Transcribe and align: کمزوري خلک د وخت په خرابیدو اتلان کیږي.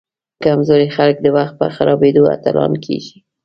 کمزوري 0.43 0.87
خلک 0.95 1.17
د 1.21 1.27
وخت 1.37 1.53
په 1.59 1.67
خرابیدو 1.75 2.23
اتلان 2.35 2.73
کیږي. 2.85 3.15